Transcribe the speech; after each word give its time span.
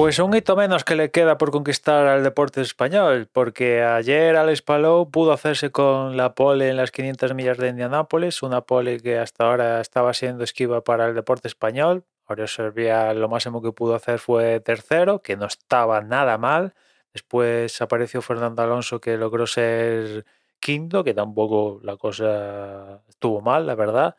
Pues 0.00 0.18
un 0.18 0.34
hito 0.34 0.56
menos 0.56 0.82
que 0.82 0.96
le 0.96 1.10
queda 1.10 1.36
por 1.36 1.50
conquistar 1.50 2.06
al 2.06 2.24
deporte 2.24 2.62
español, 2.62 3.28
porque 3.30 3.82
ayer 3.82 4.34
Alex 4.34 4.62
Palou 4.62 5.10
pudo 5.10 5.30
hacerse 5.30 5.70
con 5.72 6.16
la 6.16 6.34
pole 6.34 6.70
en 6.70 6.78
las 6.78 6.90
500 6.90 7.34
millas 7.34 7.58
de 7.58 7.68
Indianápolis, 7.68 8.42
una 8.42 8.62
pole 8.62 9.00
que 9.00 9.18
hasta 9.18 9.44
ahora 9.44 9.78
estaba 9.82 10.14
siendo 10.14 10.42
esquiva 10.42 10.82
para 10.82 11.04
el 11.04 11.14
deporte 11.14 11.48
español. 11.48 12.06
Ahora 12.24 12.46
Serbia 12.46 13.12
lo 13.12 13.28
máximo 13.28 13.60
que 13.60 13.72
pudo 13.72 13.94
hacer 13.94 14.20
fue 14.20 14.60
tercero, 14.60 15.20
que 15.20 15.36
no 15.36 15.44
estaba 15.44 16.00
nada 16.00 16.38
mal. 16.38 16.72
Después 17.12 17.82
apareció 17.82 18.22
Fernando 18.22 18.62
Alonso 18.62 19.02
que 19.02 19.18
logró 19.18 19.46
ser 19.46 20.24
quinto, 20.60 21.04
que 21.04 21.12
tampoco 21.12 21.78
la 21.82 21.98
cosa 21.98 23.02
estuvo 23.06 23.42
mal, 23.42 23.66
la 23.66 23.74
verdad. 23.74 24.16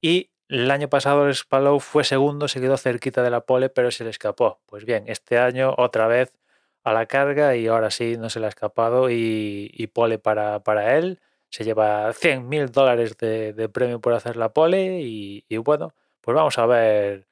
Y 0.00 0.30
el 0.48 0.70
año 0.70 0.88
pasado 0.88 1.26
el 1.26 1.34
Spallow 1.34 1.80
fue 1.80 2.04
segundo, 2.04 2.48
se 2.48 2.60
quedó 2.60 2.76
cerquita 2.76 3.22
de 3.22 3.30
la 3.30 3.40
pole, 3.40 3.68
pero 3.68 3.90
se 3.90 4.04
le 4.04 4.10
escapó. 4.10 4.60
Pues 4.66 4.84
bien, 4.84 5.04
este 5.08 5.38
año 5.38 5.74
otra 5.76 6.06
vez 6.06 6.32
a 6.86 6.92
la 6.92 7.06
carga 7.06 7.56
y 7.56 7.66
ahora 7.66 7.90
sí 7.90 8.16
no 8.16 8.30
se 8.30 8.38
le 8.38 8.46
ha 8.46 8.48
escapado 8.48 9.10
y, 9.10 9.90
pole 9.92 10.18
para, 10.18 10.60
para, 10.60 10.96
él. 10.96 11.20
Se 11.50 11.64
lleva 11.64 12.12
100 12.12 12.48
mil 12.48 12.70
dólares 12.70 13.16
de, 13.18 13.68
premio 13.72 14.00
por 14.00 14.14
hacer 14.14 14.36
la 14.36 14.50
pole 14.50 15.00
y, 15.02 15.56
bueno, 15.58 15.94
pues 16.20 16.36
vamos 16.36 16.58
a 16.58 16.66
ver 16.66 17.26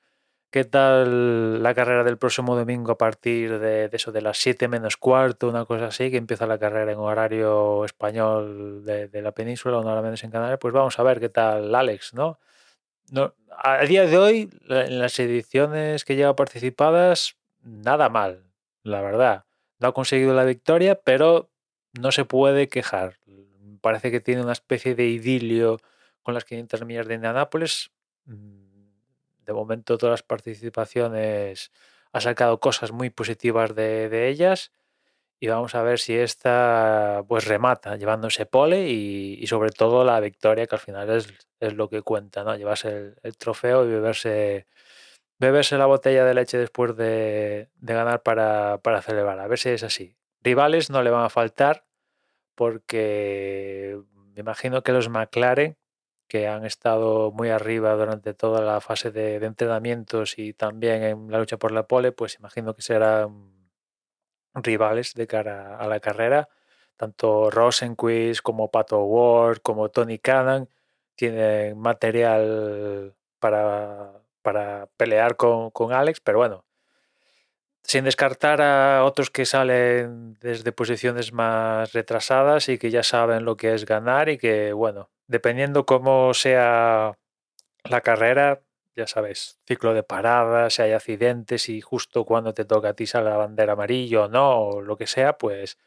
qué 0.51 0.65
tal 0.65 1.63
la 1.63 1.75
carrera 1.75 2.05
del 2.05 2.19
próximo 2.19 2.57
domingo 2.57 2.93
a 2.93 2.99
partir 2.99 3.59
de, 3.61 3.89
eso 3.93 4.13
de 4.13 4.23
las 4.23 4.39
7 4.39 4.69
menos 4.69 4.97
cuarto, 4.97 5.49
una 5.49 5.65
cosa 5.67 5.87
así, 5.87 6.11
que 6.11 6.17
empieza 6.17 6.47
la 6.47 6.59
carrera 6.59 6.93
en 6.93 6.99
horario 6.99 7.85
español 7.85 8.85
de, 8.85 9.23
la 9.23 9.33
península, 9.33 9.79
una 9.79 9.93
hora 9.93 10.03
menos 10.03 10.25
en 10.25 10.33
Canarias. 10.33 10.59
Pues 10.61 10.75
vamos 10.75 10.99
a 10.99 11.03
ver 11.05 11.21
qué 11.21 11.29
tal 11.29 11.73
Alex, 11.75 12.15
¿no? 12.15 12.41
No, 13.15 13.33
a 13.57 13.85
día 13.85 14.07
de 14.07 14.19
hoy, 14.19 14.51
en 14.69 14.99
las 14.99 15.17
ediciones 15.21 16.05
que 16.05 16.17
lleva 16.17 16.35
participadas, 16.35 17.37
nada 17.63 18.09
mal, 18.09 18.43
la 18.83 19.03
verdad. 19.03 19.45
No 19.79 19.87
ha 19.87 19.95
conseguido 19.95 20.35
la 20.35 20.45
victoria, 20.45 20.97
pero 20.97 21.49
no 21.93 22.11
se 22.11 22.25
puede 22.25 22.69
quejar. 22.69 23.21
Parece 23.81 24.11
que 24.11 24.19
tiene 24.19 24.43
una 24.43 24.53
especie 24.53 24.97
de 24.97 25.07
idilio 25.07 25.79
con 26.25 26.35
las 26.35 26.45
500 26.45 26.85
millas 26.85 27.07
de 27.07 27.15
Indianápolis. 27.15 27.93
Mm, 28.25 28.65
de 29.47 29.53
momento, 29.53 29.97
todas 29.97 30.15
las 30.15 30.23
participaciones 30.25 31.71
ha 32.11 32.21
sacado 32.21 32.59
cosas 32.59 32.91
muy 32.91 33.11
positivas 33.11 33.77
de, 33.77 34.09
de 34.09 34.27
ellas 34.27 34.73
y 35.45 35.47
vamos 35.47 35.75
a 35.75 35.83
ver 35.83 35.99
si 35.99 36.15
esta 36.15 37.23
pues 37.29 37.47
remata 37.47 37.97
llevándose 37.97 38.47
pole 38.47 38.89
y, 38.89 39.47
sobre 39.47 39.73
todo 39.73 40.03
la 40.03 40.19
victoria 40.19 40.67
que 40.67 40.75
al 40.75 40.81
final 40.81 41.11
es, 41.11 41.29
es 41.61 41.75
lo 41.75 41.91
que 41.91 42.01
cuenta, 42.01 42.45
¿no? 42.45 42.57
Llevarse 42.57 43.13
el, 43.23 43.37
trofeo 43.37 43.85
y 43.85 43.89
beberse, 43.89 44.67
beberse 45.39 45.77
la 45.77 45.85
botella 45.85 46.25
de 46.25 46.33
leche 46.33 46.57
después 46.57 46.97
de, 46.97 47.69
de, 47.75 47.95
ganar 47.95 48.23
para, 48.23 48.79
para 48.79 49.03
celebrar, 49.03 49.39
a 49.39 49.47
ver 49.47 49.59
si 49.59 49.69
es 49.69 49.83
así. 49.83 50.17
Rivales 50.43 50.89
no 50.89 51.03
le 51.03 51.11
van 51.11 51.27
a 51.27 51.29
faltar 51.29 51.85
porque 52.55 54.01
me 54.35 54.41
imagino 54.41 54.83
que 54.83 54.93
los 54.93 55.11
McLaren, 55.11 55.77
que 56.27 56.49
han 56.49 56.65
estado 56.65 57.33
muy 57.33 57.51
arriba 57.51 57.93
durante 57.97 58.33
toda 58.33 58.63
la 58.63 58.81
fase 58.81 59.11
de, 59.11 59.41
de 59.41 59.47
entrenamientos 59.47 60.39
y 60.39 60.55
también 60.55 61.03
en 61.03 61.31
la 61.31 61.39
lucha 61.39 61.59
por 61.59 61.71
la 61.71 61.87
pole, 61.87 62.13
pues 62.13 62.37
imagino 62.37 62.75
que 62.75 62.81
serán 62.81 63.54
rivales 64.55 65.15
de 65.15 65.27
cara 65.27 65.77
a 65.77 65.87
la 65.89 66.01
carrera. 66.01 66.49
Tanto 66.97 67.51
Rosenquist 67.51 68.41
como 68.43 68.71
Pato 68.71 69.03
Ward 69.05 69.59
como 69.59 69.91
Tony 69.91 70.19
Cannon 70.19 70.69
tienen 71.17 71.79
material 71.79 73.15
para, 73.39 74.13
para 74.43 74.89
pelear 74.97 75.37
con, 75.37 75.71
con, 75.71 75.93
Alex, 75.93 76.21
pero 76.21 76.39
bueno, 76.39 76.65
sin 77.83 78.05
descartar 78.05 78.63
a 78.63 79.05
otros 79.05 79.31
que 79.31 79.45
salen 79.47 80.35
desde 80.41 80.73
posiciones 80.73 81.33
más 81.33 81.93
retrasadas 81.93 82.69
y 82.69 82.79
que 82.79 82.91
ya 82.91 83.03
saben 83.03 83.45
lo 83.45 83.57
que 83.57 83.75
es 83.75 83.85
ganar 83.85 84.29
y 84.29 84.39
que, 84.39 84.73
bueno, 84.73 85.11
dependiendo 85.27 85.87
cómo 85.87 86.35
sea 86.35 87.19
la 87.85 88.01
carrera, 88.01 88.63
ya 88.97 89.07
sabes, 89.07 89.59
ciclo 89.67 89.95
de 89.95 90.03
paradas, 90.03 90.75
si 90.75 90.83
hay 90.83 90.93
accidentes 90.93 91.69
y 91.69 91.81
justo 91.81 92.25
cuando 92.25 92.55
te 92.55 92.65
toca 92.65 92.91
a 92.91 92.95
ti 92.95 93.07
sale 93.07 93.31
la 93.31 93.37
bandera 93.37 93.73
amarillo 93.75 94.25
o 94.25 94.29
no, 94.29 94.61
o 94.61 94.81
lo 94.83 94.97
que 94.97 95.07
sea, 95.07 95.37
pues, 95.39 95.79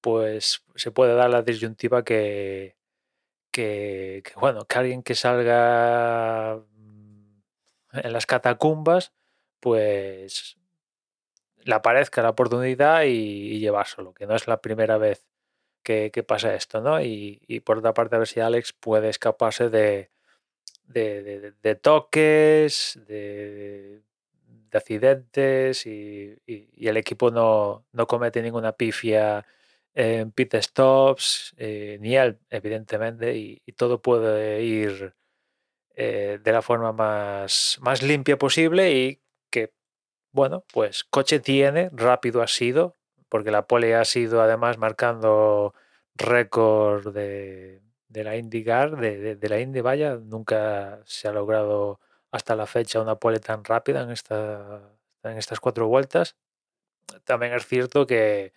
pues 0.00 0.64
se 0.74 0.90
puede 0.92 1.14
dar 1.14 1.30
la 1.30 1.42
disyuntiva 1.42 2.04
que, 2.04 2.76
que, 3.52 4.22
bueno, 4.36 4.64
que 4.66 4.78
alguien 4.78 5.02
que 5.02 5.14
salga 5.14 6.56
mm, 6.56 7.98
en 8.04 8.12
las 8.12 8.26
catacumbas, 8.26 9.12
pues 9.60 10.58
le 11.64 11.74
aparezca 11.74 12.22
la 12.22 12.30
oportunidad 12.30 13.04
y, 13.04 13.58
llevárselo, 13.60 14.14
que 14.14 14.26
no 14.26 14.34
es 14.36 14.48
la 14.48 14.60
primera 14.62 14.98
vez 14.98 15.26
que, 15.82 16.10
pasa 16.26 16.54
esto, 16.54 16.80
¿no? 16.80 17.02
Y, 17.02 17.42
y, 17.48 17.60
por 17.60 17.78
otra 17.78 17.94
parte, 17.94 18.16
a 18.16 18.18
ver 18.18 18.28
si 18.28 18.40
Alex 18.40 18.72
puede 18.72 19.08
escaparse 19.10 19.70
de, 19.70 20.10
de, 20.92 21.78
toques, 21.80 22.98
de, 23.06 24.02
accidentes 24.72 25.86
y, 25.86 26.38
el 26.46 26.96
equipo 26.96 27.30
no, 27.30 28.06
comete 28.06 28.42
ninguna 28.42 28.72
pifia 28.72 29.46
en 29.94 30.30
pit 30.32 30.54
stops, 30.54 31.54
eh, 31.56 31.98
ni 32.00 32.16
él, 32.16 32.38
evidentemente, 32.50 33.36
y, 33.36 33.60
todo 33.76 34.02
puede 34.02 34.62
ir 34.62 35.14
eh, 35.94 36.38
de 36.42 36.52
la 36.52 36.62
forma 36.62 36.92
más, 36.92 37.78
más 37.80 38.02
limpia 38.02 38.38
posible 38.38 38.92
y 38.92 39.22
que, 39.50 39.72
bueno, 40.32 40.64
pues 40.72 41.04
coche 41.04 41.40
tiene, 41.40 41.90
rápido 41.92 42.42
ha 42.42 42.48
sido, 42.48 42.96
porque 43.28 43.50
la 43.50 43.66
pole 43.66 43.94
ha 43.94 44.04
sido 44.04 44.42
además 44.42 44.78
marcando 44.78 45.74
récord 46.16 47.12
de, 47.14 47.80
de 48.10 48.24
la 48.24 48.36
IndyCar, 48.36 48.96
de, 48.96 49.36
de, 49.36 49.48
la 49.48 49.60
Indy, 49.60 49.80
vaya, 49.80 50.16
nunca 50.16 51.00
se 51.06 51.28
ha 51.28 51.32
logrado 51.32 52.00
hasta 52.32 52.56
la 52.56 52.66
fecha 52.66 53.00
una 53.00 53.16
pole 53.16 53.38
tan 53.38 53.64
rápida 53.64 54.02
en, 54.02 54.10
esta, 54.10 54.80
en 55.22 55.38
estas 55.38 55.60
cuatro 55.60 55.86
vueltas. 55.86 56.36
También 57.24 57.52
es 57.54 57.66
cierto 57.66 58.06
que, 58.06 58.52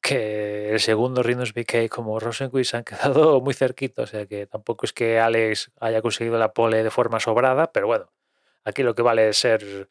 que 0.00 0.70
el 0.72 0.80
segundo 0.80 1.22
Rinus 1.22 1.52
BK 1.52 1.88
como 1.90 2.18
Rosenquist 2.18 2.70
se 2.70 2.76
han 2.78 2.84
quedado 2.84 3.40
muy 3.42 3.52
cerquitos, 3.54 4.10
o 4.10 4.10
sea 4.10 4.26
que 4.26 4.46
tampoco 4.46 4.86
es 4.86 4.92
que 4.94 5.20
Alex 5.20 5.70
haya 5.80 6.00
conseguido 6.00 6.38
la 6.38 6.54
pole 6.54 6.82
de 6.82 6.90
forma 6.90 7.20
sobrada, 7.20 7.72
pero 7.72 7.86
bueno, 7.86 8.10
aquí 8.64 8.82
lo 8.82 8.94
que 8.94 9.02
vale 9.02 9.28
es 9.28 9.38
ser 9.38 9.90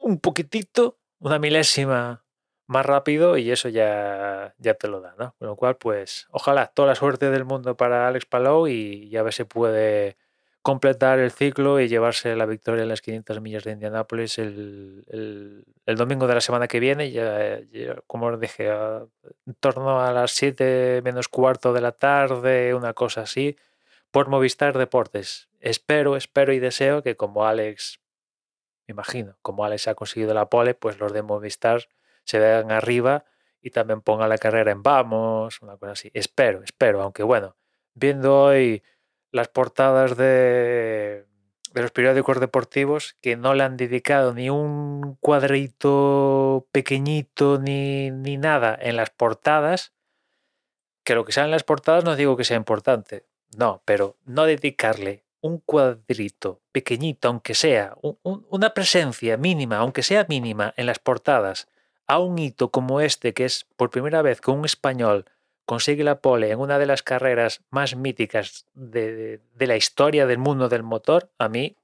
un 0.00 0.18
poquitito, 0.18 0.98
una 1.20 1.38
milésima 1.38 2.24
más 2.70 2.86
rápido 2.86 3.36
y 3.36 3.50
eso 3.50 3.68
ya, 3.68 4.54
ya 4.58 4.74
te 4.74 4.86
lo 4.86 5.00
da, 5.00 5.14
¿no? 5.18 5.34
Con 5.38 5.48
lo 5.48 5.56
cual, 5.56 5.76
pues, 5.76 6.28
ojalá 6.30 6.68
toda 6.68 6.88
la 6.88 6.94
suerte 6.94 7.28
del 7.30 7.44
mundo 7.44 7.76
para 7.76 8.06
Alex 8.06 8.26
Palou 8.26 8.68
y 8.68 9.08
ya 9.10 9.24
ver 9.24 9.32
si 9.34 9.42
puede 9.42 10.16
completar 10.62 11.18
el 11.18 11.32
ciclo 11.32 11.80
y 11.80 11.88
llevarse 11.88 12.36
la 12.36 12.46
victoria 12.46 12.82
en 12.82 12.88
las 12.88 13.02
500 13.02 13.40
millas 13.40 13.64
de 13.64 13.72
Indianápolis 13.72 14.38
el, 14.38 15.04
el, 15.08 15.96
domingo 15.96 16.28
de 16.28 16.34
la 16.34 16.40
semana 16.40 16.68
que 16.68 16.78
viene, 16.78 17.10
ya, 17.10 17.60
como 18.06 18.26
os 18.26 18.38
dije, 18.38 18.68
en 18.68 19.54
torno 19.58 20.00
a 20.00 20.12
las 20.12 20.30
7 20.32 21.00
menos 21.02 21.26
cuarto 21.26 21.72
de 21.72 21.80
la 21.80 21.92
tarde, 21.92 22.74
una 22.74 22.94
cosa 22.94 23.22
así, 23.22 23.56
por 24.12 24.28
Movistar 24.28 24.78
Deportes. 24.78 25.48
Espero, 25.58 26.16
espero 26.16 26.52
y 26.52 26.60
deseo 26.60 27.02
que 27.02 27.16
como 27.16 27.46
Alex, 27.46 27.98
me 28.86 28.92
imagino, 28.92 29.36
como 29.42 29.64
Alex 29.64 29.88
ha 29.88 29.96
conseguido 29.96 30.34
la 30.34 30.48
pole, 30.48 30.74
pues 30.74 31.00
los 31.00 31.12
de 31.12 31.22
Movistar 31.22 31.88
se 32.24 32.38
vean 32.38 32.70
arriba 32.70 33.24
y 33.60 33.70
también 33.70 34.00
ponga 34.00 34.28
la 34.28 34.38
carrera 34.38 34.72
en 34.72 34.82
vamos, 34.82 35.60
una 35.62 35.76
cosa 35.76 35.92
así. 35.92 36.10
Espero, 36.14 36.62
espero, 36.62 37.02
aunque 37.02 37.22
bueno, 37.22 37.56
viendo 37.94 38.42
hoy 38.42 38.82
las 39.32 39.48
portadas 39.48 40.16
de, 40.16 41.26
de 41.72 41.82
los 41.82 41.90
periódicos 41.92 42.40
deportivos 42.40 43.16
que 43.20 43.36
no 43.36 43.54
le 43.54 43.62
han 43.62 43.76
dedicado 43.76 44.34
ni 44.34 44.50
un 44.50 45.16
cuadrito 45.20 46.66
pequeñito 46.72 47.58
ni, 47.58 48.10
ni 48.10 48.36
nada 48.36 48.76
en 48.80 48.96
las 48.96 49.10
portadas, 49.10 49.92
que 51.04 51.14
lo 51.14 51.24
que 51.24 51.32
sea 51.32 51.44
en 51.44 51.50
las 51.50 51.64
portadas 51.64 52.04
no 52.04 52.16
digo 52.16 52.36
que 52.36 52.44
sea 52.44 52.56
importante, 52.56 53.26
no, 53.56 53.82
pero 53.84 54.16
no 54.24 54.44
dedicarle 54.44 55.24
un 55.40 55.58
cuadrito 55.58 56.60
pequeñito, 56.72 57.28
aunque 57.28 57.54
sea, 57.54 57.96
una 58.22 58.74
presencia 58.74 59.36
mínima, 59.36 59.78
aunque 59.78 60.02
sea 60.02 60.26
mínima, 60.28 60.74
en 60.76 60.86
las 60.86 60.98
portadas 60.98 61.68
a 62.10 62.18
un 62.18 62.40
hito 62.40 62.72
como 62.72 63.00
este, 63.00 63.32
que 63.34 63.44
es 63.44 63.66
por 63.76 63.90
primera 63.90 64.20
vez 64.20 64.40
que 64.40 64.50
un 64.50 64.64
español 64.64 65.26
consigue 65.64 66.02
la 66.02 66.20
pole 66.20 66.50
en 66.50 66.58
una 66.58 66.80
de 66.80 66.86
las 66.86 67.04
carreras 67.04 67.62
más 67.70 67.94
míticas 67.94 68.66
de, 68.74 69.40
la 69.56 69.76
historia 69.76 70.26
del 70.26 70.38
mundo 70.38 70.68
del 70.68 70.82
motor, 70.82 71.30
a 71.38 71.48
mí 71.48 71.76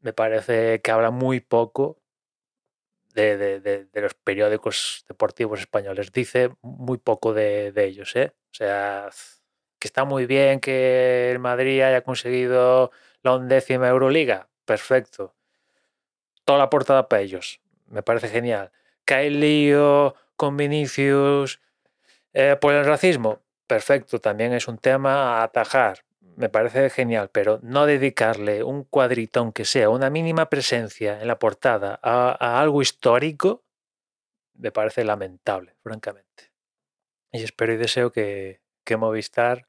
me 0.00 0.12
parece 0.12 0.80
que 0.80 0.92
habla 0.92 1.10
muy 1.10 1.40
poco 1.40 1.98
de, 3.14 3.88
los 3.94 4.14
periódicos 4.14 5.04
deportivos 5.08 5.58
españoles. 5.58 6.12
Dice 6.12 6.52
muy 6.62 6.98
poco 6.98 7.34
de, 7.34 7.72
ellos. 7.74 8.14
¿eh? 8.14 8.32
O 8.52 8.54
sea, 8.54 9.10
que 9.80 9.88
está 9.88 10.04
muy 10.04 10.26
bien 10.26 10.60
que 10.60 11.32
el 11.32 11.40
Madrid 11.40 11.80
haya 11.80 12.02
conseguido 12.02 12.92
la 13.24 13.34
undécima 13.34 13.88
Euroliga. 13.88 14.48
Perfecto. 14.64 15.34
Toda 16.44 16.60
la 16.60 16.70
portada 16.70 17.08
para 17.08 17.22
ellos 17.22 17.60
me 17.88 18.04
parece 18.04 18.28
genial. 18.28 18.70
¿Que 19.04 19.14
hay 19.14 19.30
lío 19.30 20.14
con 20.36 20.56
Vinicius 20.56 21.60
eh, 22.32 22.56
por 22.60 22.74
el 22.74 22.84
racismo? 22.84 23.40
Perfecto, 23.66 24.20
también 24.20 24.52
es 24.52 24.68
un 24.68 24.78
tema 24.78 25.40
a 25.40 25.42
atajar. 25.44 26.04
Me 26.36 26.48
parece 26.48 26.90
genial, 26.90 27.30
pero 27.32 27.60
no 27.62 27.86
dedicarle 27.86 28.62
un 28.62 28.84
cuadrito, 28.84 29.40
aunque 29.40 29.64
sea 29.64 29.88
una 29.88 30.10
mínima 30.10 30.50
presencia 30.50 31.20
en 31.20 31.28
la 31.28 31.38
portada, 31.38 31.98
a, 32.02 32.60
algo 32.60 32.82
histórico, 32.82 33.62
me 34.54 34.72
parece 34.72 35.04
lamentable, 35.04 35.74
francamente. 35.82 36.52
Y 37.32 37.42
espero 37.42 37.72
y 37.72 37.76
deseo 37.76 38.10
que, 38.10 38.60
que 38.84 38.96
Movistar 38.96 39.66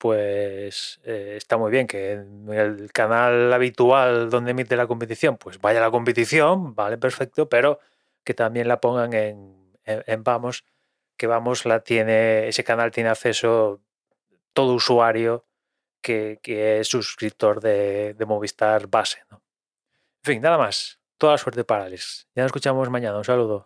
pues 0.00 0.98
eh, 1.04 1.34
está 1.36 1.58
muy 1.58 1.70
bien 1.70 1.86
que 1.86 2.12
en 2.12 2.48
el 2.50 2.90
canal 2.90 3.52
habitual 3.52 4.30
donde 4.30 4.52
emite 4.52 4.74
la 4.74 4.86
competición, 4.86 5.36
pues 5.36 5.60
vaya 5.60 5.78
la 5.78 5.90
competición, 5.90 6.74
vale, 6.74 6.96
perfecto, 6.96 7.50
pero 7.50 7.80
que 8.24 8.34
también 8.34 8.68
la 8.68 8.80
pongan 8.80 9.12
en, 9.12 10.22
Vamos, 10.22 10.64
que 11.16 11.26
Vamos 11.26 11.66
la 11.66 11.80
tiene, 11.80 12.48
ese 12.48 12.64
canal 12.64 12.90
tiene 12.90 13.10
acceso 13.10 13.82
todo 14.52 14.74
usuario 14.74 15.46
que, 16.00 16.38
es 16.42 16.88
suscriptor 16.88 17.60
de, 17.60 18.16
Movistar 18.26 18.86
base. 18.86 19.24
En 19.30 19.38
fin, 20.22 20.42
nada 20.42 20.58
más. 20.58 20.98
Toda 21.18 21.32
la 21.32 21.38
suerte 21.38 21.64
para 21.64 21.84
Alex. 21.84 22.28
Ya 22.34 22.42
nos 22.42 22.48
escuchamos 22.48 22.88
mañana. 22.88 23.18
Un 23.18 23.24
saludo. 23.24 23.64